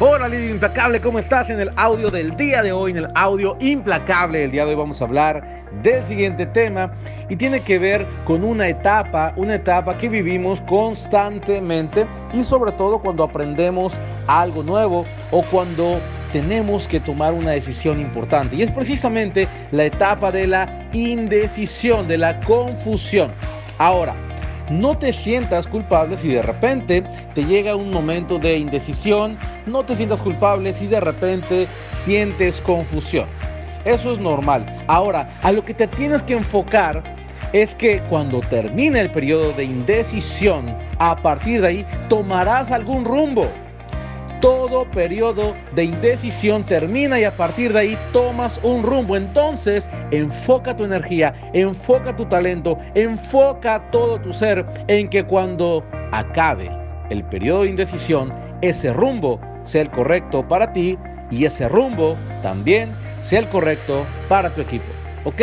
Hola 0.00 0.28
líder 0.28 0.50
implacable, 0.50 1.00
¿cómo 1.00 1.18
estás? 1.18 1.50
En 1.50 1.58
el 1.58 1.72
audio 1.74 2.08
del 2.08 2.36
día 2.36 2.62
de 2.62 2.70
hoy, 2.70 2.92
en 2.92 2.98
el 2.98 3.08
audio 3.16 3.56
implacable 3.58 4.38
del 4.38 4.52
día 4.52 4.64
de 4.64 4.70
hoy 4.70 4.76
vamos 4.76 5.02
a 5.02 5.06
hablar 5.06 5.64
del 5.82 6.04
siguiente 6.04 6.46
tema 6.46 6.92
y 7.28 7.34
tiene 7.34 7.64
que 7.64 7.80
ver 7.80 8.06
con 8.24 8.44
una 8.44 8.68
etapa, 8.68 9.32
una 9.34 9.56
etapa 9.56 9.98
que 9.98 10.08
vivimos 10.08 10.60
constantemente 10.68 12.06
y 12.32 12.44
sobre 12.44 12.70
todo 12.70 13.00
cuando 13.00 13.24
aprendemos 13.24 13.98
algo 14.28 14.62
nuevo 14.62 15.04
o 15.32 15.42
cuando 15.42 15.98
tenemos 16.32 16.86
que 16.86 17.00
tomar 17.00 17.34
una 17.34 17.50
decisión 17.50 17.98
importante 17.98 18.54
y 18.54 18.62
es 18.62 18.70
precisamente 18.70 19.48
la 19.72 19.86
etapa 19.86 20.30
de 20.30 20.46
la 20.46 20.86
indecisión, 20.92 22.06
de 22.06 22.18
la 22.18 22.38
confusión. 22.42 23.32
Ahora, 23.78 24.14
no 24.70 24.96
te 24.96 25.12
sientas 25.12 25.66
culpable 25.66 26.18
si 26.18 26.28
de 26.28 26.42
repente 26.42 27.02
te 27.34 27.44
llega 27.44 27.76
un 27.76 27.90
momento 27.90 28.38
de 28.38 28.58
indecisión, 28.58 29.38
no 29.66 29.84
te 29.84 29.96
sientas 29.96 30.20
culpable 30.20 30.74
si 30.74 30.86
de 30.86 31.00
repente 31.00 31.66
sientes 31.90 32.60
confusión. 32.60 33.26
Eso 33.84 34.12
es 34.12 34.20
normal. 34.20 34.66
Ahora, 34.86 35.28
a 35.42 35.52
lo 35.52 35.64
que 35.64 35.74
te 35.74 35.86
tienes 35.86 36.22
que 36.22 36.34
enfocar 36.34 37.02
es 37.52 37.74
que 37.74 38.00
cuando 38.10 38.40
termine 38.40 39.00
el 39.00 39.10
periodo 39.10 39.52
de 39.52 39.64
indecisión, 39.64 40.66
a 40.98 41.16
partir 41.16 41.62
de 41.62 41.68
ahí 41.68 41.86
tomarás 42.08 42.70
algún 42.70 43.04
rumbo 43.04 43.46
todo 44.40 44.84
periodo 44.90 45.54
de 45.74 45.84
indecisión 45.84 46.64
termina 46.64 47.18
y 47.20 47.24
a 47.24 47.36
partir 47.36 47.72
de 47.72 47.80
ahí 47.80 47.98
tomas 48.12 48.60
un 48.62 48.82
rumbo. 48.82 49.16
Entonces, 49.16 49.90
enfoca 50.10 50.76
tu 50.76 50.84
energía, 50.84 51.34
enfoca 51.52 52.16
tu 52.16 52.24
talento, 52.26 52.78
enfoca 52.94 53.90
todo 53.90 54.20
tu 54.20 54.32
ser 54.32 54.64
en 54.86 55.08
que 55.08 55.24
cuando 55.24 55.84
acabe 56.12 56.70
el 57.10 57.24
periodo 57.24 57.62
de 57.62 57.70
indecisión, 57.70 58.32
ese 58.60 58.92
rumbo 58.92 59.40
sea 59.64 59.82
el 59.82 59.90
correcto 59.90 60.46
para 60.46 60.72
ti 60.72 60.98
y 61.30 61.44
ese 61.44 61.68
rumbo 61.68 62.16
también 62.42 62.90
sea 63.22 63.40
el 63.40 63.48
correcto 63.48 64.04
para 64.28 64.50
tu 64.50 64.60
equipo. 64.60 64.86
¿Ok? 65.24 65.42